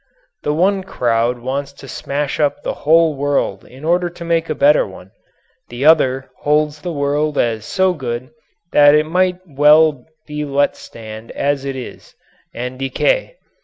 [0.41, 4.55] The one crowd wants to smash up the whole world in order to make a
[4.55, 5.11] better one.
[5.69, 8.31] The other holds the world as so good
[8.71, 12.15] that it might well be let stand as it is
[12.51, 13.35] and decay.